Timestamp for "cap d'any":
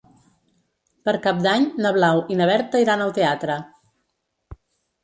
1.27-1.67